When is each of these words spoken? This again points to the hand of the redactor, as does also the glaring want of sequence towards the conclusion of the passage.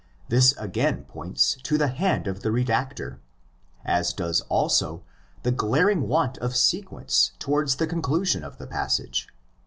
This 0.29 0.57
again 0.57 1.03
points 1.03 1.57
to 1.61 1.77
the 1.77 1.89
hand 1.89 2.25
of 2.25 2.41
the 2.41 2.49
redactor, 2.49 3.19
as 3.85 4.13
does 4.13 4.41
also 4.49 5.03
the 5.43 5.51
glaring 5.51 6.07
want 6.07 6.39
of 6.39 6.55
sequence 6.55 7.33
towards 7.37 7.75
the 7.75 7.85
conclusion 7.85 8.43
of 8.43 8.57
the 8.57 8.65
passage. 8.65 9.29